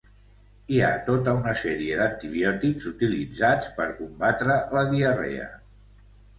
Hi 0.75 0.79
ha 0.85 1.03
tota 1.09 1.35
una 1.41 1.53
sèrie 1.63 1.99
d'antibiòtics 1.99 2.89
utilitzats 2.93 3.71
per 3.79 3.89
combatre 4.03 4.59
la 4.75 4.87
diarrea. 4.97 5.49